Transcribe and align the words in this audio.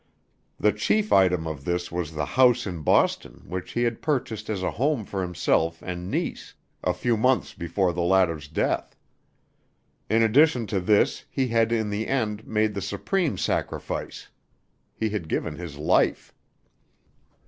The 0.59 0.71
chief 0.71 1.13
item 1.13 1.45
of 1.45 1.63
this 1.63 1.91
was 1.91 2.15
the 2.15 2.25
house 2.25 2.65
in 2.65 2.81
Boston 2.81 3.43
which 3.45 3.73
he 3.73 3.83
had 3.83 4.01
purchased 4.01 4.49
as 4.49 4.63
a 4.63 4.71
home 4.71 5.05
for 5.05 5.21
himself 5.21 5.79
and 5.83 6.09
niece, 6.09 6.55
a 6.83 6.91
few 6.91 7.15
months 7.15 7.53
before 7.53 7.93
the 7.93 8.01
latter's 8.01 8.47
death. 8.47 8.95
In 10.09 10.23
addition 10.23 10.65
to 10.65 10.79
this 10.79 11.25
he 11.29 11.49
had 11.49 11.71
in 11.71 11.91
the 11.91 12.07
end 12.07 12.47
made 12.47 12.73
the 12.73 12.81
supreme 12.81 13.37
sacrifice 13.37 14.27
he 14.95 15.09
had 15.11 15.29
given 15.29 15.57
his 15.57 15.77
life. 15.77 16.33